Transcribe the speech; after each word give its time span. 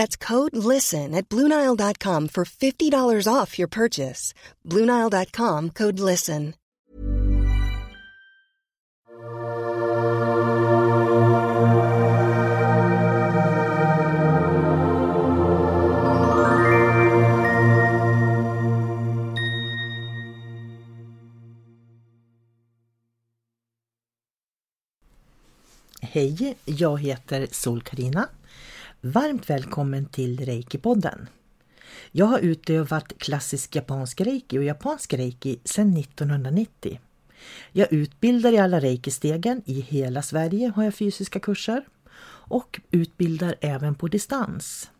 That's 0.00 0.16
code 0.16 0.56
LISTEN 0.56 1.14
at 1.14 1.28
Bluenile.com 1.28 2.28
for 2.28 2.44
$50 2.44 3.26
off 3.28 3.58
your 3.58 3.68
purchase. 3.68 4.32
Bluenile.com 4.64 5.70
code 5.70 6.00
LISTEN. 6.00 6.54
Hej, 26.02 26.54
jag 26.64 26.98
heter 27.00 27.48
sol 27.50 27.80
karina 27.80 28.28
Varmt 29.02 29.50
välkommen 29.50 30.06
till 30.06 30.40
Reiki-podden. 30.40 31.26
Jag 32.12 32.26
har 32.26 32.38
utövat 32.38 33.18
klassisk 33.18 33.76
japansk 33.76 34.20
reiki 34.20 34.58
och 34.58 34.64
japansk 34.64 35.14
reiki 35.14 35.60
sedan 35.64 35.96
1990. 35.96 37.00
Jag 37.72 37.92
utbildar 37.92 38.52
i 38.52 38.58
alla 38.58 38.80
reiki-stegen. 38.80 39.62
I 39.64 39.80
hela 39.80 40.22
Sverige 40.22 40.72
har 40.76 40.84
jag 40.84 40.94
fysiska 40.94 41.40
kurser 41.40 41.84
och 42.24 42.80
utbildar 42.90 43.54
även 43.60 43.94
på 43.94 44.08
distans. 44.08 44.90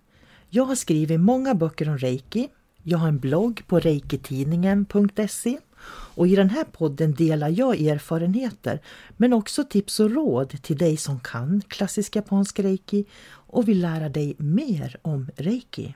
Jag 0.48 0.64
har 0.64 0.74
skrivit 0.74 1.20
många 1.20 1.54
böcker 1.54 1.88
om 1.88 1.98
reiki. 1.98 2.48
Jag 2.82 2.98
har 2.98 3.08
en 3.08 3.18
blogg 3.18 3.62
på 3.66 3.80
reikitidningen.se 3.80 5.58
och 5.88 6.28
i 6.28 6.36
den 6.36 6.50
här 6.50 6.64
podden 6.64 7.14
delar 7.14 7.48
jag 7.48 7.80
erfarenheter 7.80 8.80
men 9.16 9.32
också 9.32 9.64
tips 9.64 10.00
och 10.00 10.10
råd 10.10 10.62
till 10.62 10.78
dig 10.78 10.96
som 10.96 11.20
kan 11.20 11.62
klassisk 11.68 12.16
japansk 12.16 12.58
reiki 12.58 13.04
och 13.30 13.68
vill 13.68 13.80
lära 13.80 14.08
dig 14.08 14.34
mer 14.38 14.96
om 15.02 15.30
reiki. 15.36 15.94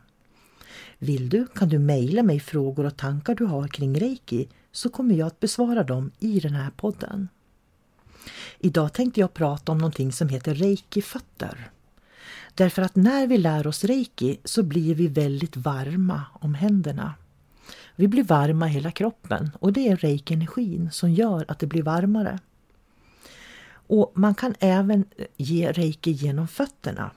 Vill 0.98 1.28
du 1.28 1.46
kan 1.46 1.68
du 1.68 1.78
mejla 1.78 2.22
mig 2.22 2.40
frågor 2.40 2.86
och 2.86 2.96
tankar 2.96 3.34
du 3.34 3.44
har 3.44 3.68
kring 3.68 4.00
reiki 4.00 4.48
så 4.72 4.88
kommer 4.88 5.14
jag 5.14 5.26
att 5.26 5.40
besvara 5.40 5.82
dem 5.82 6.10
i 6.18 6.40
den 6.40 6.54
här 6.54 6.70
podden. 6.70 7.28
Idag 8.58 8.92
tänkte 8.92 9.20
jag 9.20 9.34
prata 9.34 9.72
om 9.72 9.78
någonting 9.78 10.12
som 10.12 10.28
heter 10.28 10.54
reiki-fötter. 10.54 11.70
Därför 12.54 12.82
att 12.82 12.96
när 12.96 13.26
vi 13.26 13.38
lär 13.38 13.66
oss 13.66 13.84
reiki 13.84 14.36
så 14.44 14.62
blir 14.62 14.94
vi 14.94 15.06
väldigt 15.06 15.56
varma 15.56 16.22
om 16.32 16.54
händerna. 16.54 17.14
Vi 17.96 18.08
blir 18.08 18.24
varma 18.24 18.68
i 18.68 18.70
hela 18.70 18.90
kroppen 18.90 19.50
och 19.60 19.72
det 19.72 19.88
är 19.88 19.96
reiki-energin 19.96 20.90
som 20.90 21.10
gör 21.10 21.44
att 21.48 21.58
det 21.58 21.66
blir 21.66 21.82
varmare. 21.82 22.38
Och 23.86 24.12
Man 24.14 24.34
kan 24.34 24.54
även 24.60 25.04
eh, 25.16 25.26
ge 25.36 25.72
reiki 25.72 26.10
genom 26.10 26.48
fötterna. 26.48 27.10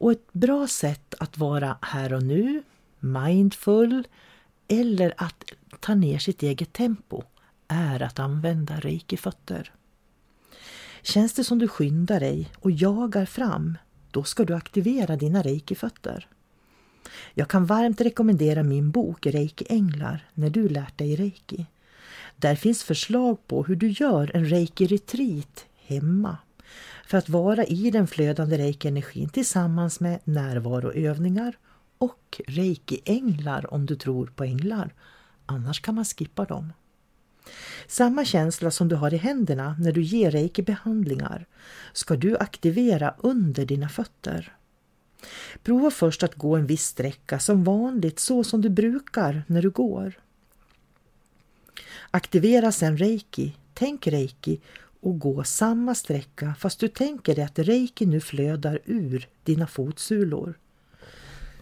Och 0.00 0.12
ett 0.12 0.32
bra 0.32 0.66
sätt 0.66 1.14
att 1.18 1.38
vara 1.38 1.78
här 1.82 2.12
och 2.12 2.22
nu, 2.22 2.62
mindful 2.98 4.06
eller 4.68 5.14
att 5.16 5.44
ta 5.80 5.94
ner 5.94 6.18
sitt 6.18 6.42
eget 6.42 6.72
tempo 6.72 7.22
är 7.68 8.02
att 8.02 8.18
använda 8.18 8.80
reiki-fötter. 8.80 9.72
Känns 11.02 11.32
det 11.32 11.44
som 11.44 11.58
du 11.58 11.68
skyndar 11.68 12.20
dig 12.20 12.52
och 12.58 12.70
jagar 12.70 13.26
fram, 13.26 13.78
då 14.10 14.24
ska 14.24 14.44
du 14.44 14.54
aktivera 14.54 15.16
dina 15.16 15.42
reiki-fötter. 15.42 16.28
Jag 17.34 17.48
kan 17.48 17.66
varmt 17.66 18.00
rekommendera 18.00 18.62
min 18.62 18.90
bok 18.90 19.26
Reiki 19.26 19.64
Änglar 19.68 20.28
när 20.34 20.50
du 20.50 20.68
lärt 20.68 20.98
dig 20.98 21.16
reiki. 21.16 21.66
Där 22.36 22.54
finns 22.54 22.84
förslag 22.84 23.46
på 23.46 23.64
hur 23.64 23.76
du 23.76 23.88
gör 23.88 24.30
en 24.34 24.46
reiki-retreat 24.46 25.66
hemma 25.86 26.36
för 27.06 27.18
att 27.18 27.28
vara 27.28 27.64
i 27.64 27.90
den 27.90 28.06
flödande 28.06 28.58
reiki-energin 28.58 29.28
tillsammans 29.28 30.00
med 30.00 30.18
närvaroövningar 30.24 31.58
och 31.98 32.40
reiki-änglar 32.46 33.74
om 33.74 33.86
du 33.86 33.96
tror 33.96 34.26
på 34.26 34.44
änglar. 34.44 34.94
Annars 35.46 35.80
kan 35.80 35.94
man 35.94 36.04
skippa 36.04 36.44
dem. 36.44 36.72
Samma 37.86 38.24
känsla 38.24 38.70
som 38.70 38.88
du 38.88 38.96
har 38.96 39.14
i 39.14 39.16
händerna 39.16 39.76
när 39.80 39.92
du 39.92 40.02
ger 40.02 40.30
reiki-behandlingar 40.30 41.46
ska 41.92 42.16
du 42.16 42.36
aktivera 42.36 43.14
under 43.18 43.66
dina 43.66 43.88
fötter. 43.88 44.57
Prova 45.62 45.90
först 45.90 46.22
att 46.22 46.34
gå 46.34 46.56
en 46.56 46.66
viss 46.66 46.84
sträcka 46.84 47.38
som 47.38 47.64
vanligt 47.64 48.18
så 48.18 48.44
som 48.44 48.60
du 48.60 48.68
brukar 48.68 49.42
när 49.46 49.62
du 49.62 49.70
går. 49.70 50.18
Aktivera 52.10 52.72
sedan 52.72 52.96
reiki, 52.96 53.56
tänk 53.74 54.06
reiki 54.06 54.60
och 55.00 55.18
gå 55.18 55.44
samma 55.44 55.94
sträcka 55.94 56.54
fast 56.58 56.80
du 56.80 56.88
tänker 56.88 57.34
dig 57.34 57.44
att 57.44 57.58
reiki 57.58 58.06
nu 58.06 58.20
flödar 58.20 58.78
ur 58.84 59.28
dina 59.44 59.66
fotsulor. 59.66 60.54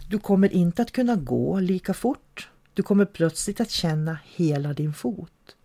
Du 0.09 0.19
kommer 0.19 0.53
inte 0.53 0.83
att 0.83 0.93
kunna 0.93 1.17
gå 1.17 1.61
lika 1.61 1.95
fort. 1.95 2.49
Du 2.75 2.83
kommer 2.83 3.05
plötsligt 3.05 3.61
att 3.61 3.71
känna 3.71 4.19
hela 4.25 4.73
din 4.73 4.93
fot. 4.93 5.57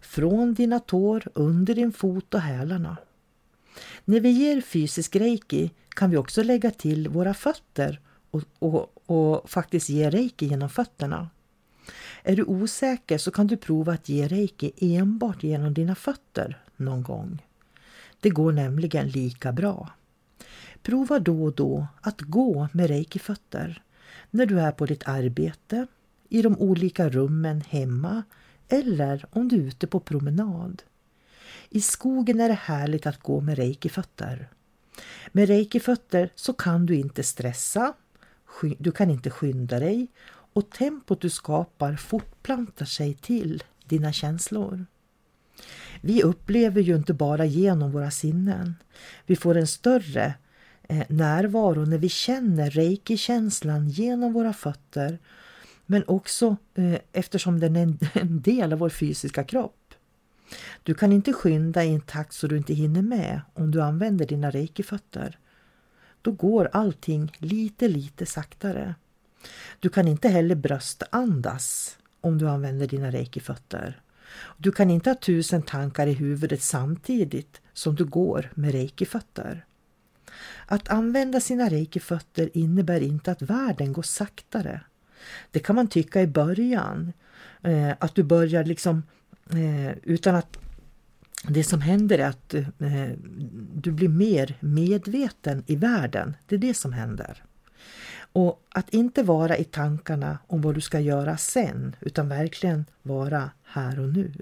Från 0.00 0.54
dina 0.54 0.80
tår, 0.80 1.28
under 1.34 1.74
din 1.74 1.92
fot 1.92 2.34
och 2.34 2.40
hälarna. 2.40 2.96
När 4.04 4.20
vi 4.20 4.28
ger 4.28 4.60
fysisk 4.60 5.16
reiki 5.16 5.70
kan 5.98 6.10
vi 6.10 6.16
också 6.16 6.42
lägga 6.42 6.70
till 6.70 7.08
våra 7.08 7.34
fötter 7.34 8.00
och, 8.30 8.42
och, 8.58 9.10
och 9.10 9.50
faktiskt 9.50 9.88
ge 9.88 10.10
reiki 10.10 10.46
genom 10.46 10.70
fötterna. 10.70 11.30
Är 12.22 12.36
du 12.36 12.44
osäker 12.44 13.18
så 13.18 13.30
kan 13.30 13.46
du 13.46 13.56
prova 13.56 13.92
att 13.92 14.08
ge 14.08 14.28
reiki 14.28 14.72
enbart 14.96 15.42
genom 15.42 15.74
dina 15.74 15.94
fötter 15.94 16.58
någon 16.76 17.02
gång. 17.02 17.42
Det 18.20 18.30
går 18.30 18.52
nämligen 18.52 19.08
lika 19.08 19.52
bra. 19.52 19.92
Prova 20.82 21.18
då 21.18 21.44
och 21.44 21.54
då 21.54 21.86
att 22.00 22.20
gå 22.20 22.68
med 22.72 22.86
reikifötter. 22.88 23.82
när 24.30 24.46
du 24.46 24.60
är 24.60 24.72
på 24.72 24.86
ditt 24.86 25.08
arbete, 25.08 25.86
i 26.28 26.42
de 26.42 26.58
olika 26.58 27.08
rummen 27.08 27.60
hemma 27.60 28.22
eller 28.68 29.26
om 29.30 29.48
du 29.48 29.56
är 29.56 29.66
ute 29.66 29.86
på 29.86 30.00
promenad. 30.00 30.82
I 31.70 31.80
skogen 31.80 32.40
är 32.40 32.48
det 32.48 32.54
härligt 32.54 33.06
att 33.06 33.22
gå 33.22 33.40
med 33.40 33.56
reikifötter. 33.56 34.48
Med 35.32 35.48
reiki-fötter 35.48 36.30
så 36.34 36.52
kan 36.52 36.86
du 36.86 36.94
inte 36.94 37.22
stressa, 37.22 37.94
du 38.78 38.92
kan 38.92 39.10
inte 39.10 39.30
skynda 39.30 39.78
dig 39.78 40.06
och 40.52 40.70
tempot 40.70 41.20
du 41.20 41.30
skapar 41.30 41.96
fortplantar 41.96 42.86
sig 42.86 43.14
till 43.14 43.62
dina 43.84 44.12
känslor. 44.12 44.86
Vi 46.00 46.22
upplever 46.22 46.80
ju 46.82 46.96
inte 46.96 47.14
bara 47.14 47.44
genom 47.44 47.90
våra 47.92 48.10
sinnen. 48.10 48.74
Vi 49.26 49.36
får 49.36 49.56
en 49.56 49.66
större 49.66 50.34
eh, 50.88 51.02
närvaro 51.08 51.84
när 51.84 51.98
vi 51.98 52.08
känner 52.08 52.70
reiki-känslan 52.70 53.88
genom 53.88 54.32
våra 54.32 54.52
fötter 54.52 55.18
men 55.86 56.04
också 56.06 56.56
eh, 56.74 56.98
eftersom 57.12 57.60
den 57.60 57.76
är 57.76 57.94
en 58.18 58.40
del 58.40 58.72
av 58.72 58.78
vår 58.78 58.88
fysiska 58.88 59.44
kropp. 59.44 59.87
Du 60.82 60.94
kan 60.94 61.12
inte 61.12 61.32
skynda 61.32 61.84
i 61.84 61.94
en 61.94 62.00
takt 62.00 62.32
så 62.32 62.46
du 62.46 62.56
inte 62.56 62.74
hinner 62.74 63.02
med 63.02 63.40
om 63.54 63.70
du 63.70 63.82
använder 63.82 64.26
dina 64.26 64.50
reikifötter. 64.50 65.38
Då 66.22 66.32
går 66.32 66.70
allting 66.72 67.32
lite, 67.38 67.88
lite 67.88 68.26
saktare. 68.26 68.94
Du 69.80 69.88
kan 69.88 70.08
inte 70.08 70.28
heller 70.28 70.54
bröstandas 70.54 71.98
om 72.20 72.38
du 72.38 72.48
använder 72.48 72.86
dina 72.86 73.10
reikifötter. 73.10 74.00
Du 74.56 74.72
kan 74.72 74.90
inte 74.90 75.10
ha 75.10 75.14
tusen 75.14 75.62
tankar 75.62 76.06
i 76.06 76.12
huvudet 76.12 76.62
samtidigt 76.62 77.60
som 77.72 77.94
du 77.94 78.04
går 78.04 78.50
med 78.54 78.72
reikifötter. 78.72 79.64
Att 80.66 80.88
använda 80.88 81.40
sina 81.40 81.68
reikifötter 81.68 82.50
innebär 82.54 83.00
inte 83.00 83.32
att 83.32 83.42
världen 83.42 83.92
går 83.92 84.02
saktare. 84.02 84.80
Det 85.50 85.58
kan 85.58 85.76
man 85.76 85.88
tycka 85.88 86.22
i 86.22 86.26
början, 86.26 87.12
eh, 87.62 87.90
att 87.98 88.14
du 88.14 88.22
börjar 88.22 88.64
liksom 88.64 89.02
eh, 89.50 89.98
utan 90.02 90.34
att 90.34 90.58
det 91.42 91.64
som 91.64 91.80
händer 91.80 92.18
är 92.18 92.28
att 92.28 92.54
eh, 92.54 93.10
du 93.74 93.92
blir 93.92 94.08
mer 94.08 94.54
medveten 94.60 95.64
i 95.66 95.76
världen. 95.76 96.36
Det 96.46 96.54
är 96.54 96.58
det 96.58 96.74
som 96.74 96.92
händer. 96.92 97.42
Och 98.32 98.62
att 98.68 98.90
inte 98.90 99.22
vara 99.22 99.56
i 99.56 99.64
tankarna 99.64 100.38
om 100.46 100.62
vad 100.62 100.74
du 100.74 100.80
ska 100.80 101.00
göra 101.00 101.36
sen, 101.36 101.96
utan 102.00 102.28
verkligen 102.28 102.84
vara 103.02 103.50
här 103.64 104.00
och 104.00 104.08
nu. 104.08 104.32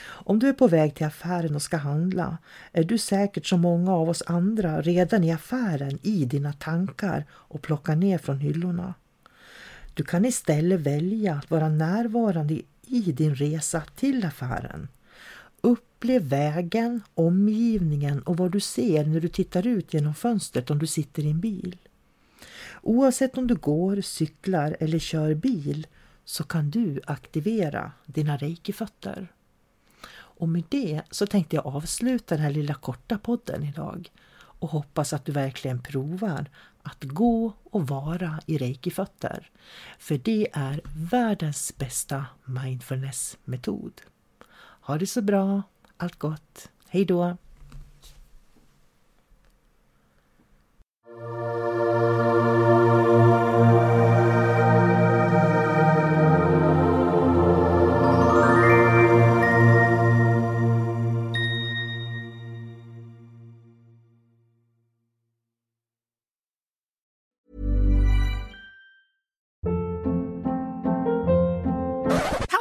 Om 0.00 0.38
du 0.38 0.48
är 0.48 0.52
på 0.52 0.68
väg 0.68 0.94
till 0.94 1.06
affären 1.06 1.54
och 1.54 1.62
ska 1.62 1.76
handla 1.76 2.38
är 2.72 2.84
du 2.84 2.98
säkert 2.98 3.46
som 3.46 3.60
många 3.60 3.92
av 3.92 4.08
oss 4.08 4.22
andra 4.26 4.82
redan 4.82 5.24
i 5.24 5.32
affären 5.32 5.98
i 6.02 6.24
dina 6.24 6.52
tankar 6.52 7.24
och 7.30 7.62
plockar 7.62 7.96
ner 7.96 8.18
från 8.18 8.38
hyllorna. 8.38 8.94
Du 9.94 10.04
kan 10.04 10.24
istället 10.24 10.80
välja 10.80 11.34
att 11.34 11.50
vara 11.50 11.68
närvarande 11.68 12.60
i 12.90 13.12
din 13.12 13.34
resa 13.34 13.82
till 13.96 14.24
affären. 14.24 14.88
Upplev 15.60 16.22
vägen, 16.22 17.02
omgivningen 17.14 18.22
och 18.22 18.36
vad 18.36 18.52
du 18.52 18.60
ser 18.60 19.04
när 19.04 19.20
du 19.20 19.28
tittar 19.28 19.66
ut 19.66 19.94
genom 19.94 20.14
fönstret 20.14 20.70
om 20.70 20.78
du 20.78 20.86
sitter 20.86 21.22
i 21.22 21.30
en 21.30 21.40
bil. 21.40 21.76
Oavsett 22.82 23.38
om 23.38 23.46
du 23.46 23.54
går, 23.54 24.00
cyklar 24.00 24.76
eller 24.80 24.98
kör 24.98 25.34
bil 25.34 25.86
så 26.24 26.44
kan 26.44 26.70
du 26.70 27.00
aktivera 27.06 27.92
dina 28.06 28.36
reikifötter. 28.36 29.32
Och 30.10 30.48
med 30.48 30.64
det 30.68 31.02
så 31.10 31.26
tänkte 31.26 31.56
jag 31.56 31.66
avsluta 31.66 32.34
den 32.34 32.44
här 32.44 32.50
lilla 32.50 32.74
korta 32.74 33.18
podden 33.18 33.64
idag 33.64 34.10
och 34.34 34.68
hoppas 34.68 35.12
att 35.12 35.24
du 35.24 35.32
verkligen 35.32 35.82
provar 35.82 36.50
att 36.88 37.04
gå 37.04 37.52
och 37.64 37.88
vara 37.88 38.40
i 38.46 38.58
reikifötter. 38.58 39.50
För 39.98 40.18
det 40.18 40.48
är 40.52 40.80
världens 41.10 41.76
bästa 41.76 42.26
mindfulnessmetod. 42.44 44.00
Ha 44.80 44.98
det 44.98 45.06
så 45.06 45.22
bra, 45.22 45.62
allt 45.96 46.18
gott, 46.18 46.70
hej 46.88 47.04